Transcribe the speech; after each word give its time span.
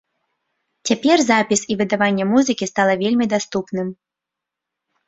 Цяпер 0.89 1.17
запіс 1.25 1.61
і 1.75 1.77
выдаванне 1.83 2.25
музыкі 2.33 2.65
стала 2.73 2.93
вельмі 3.05 3.25
даступным. 3.37 3.87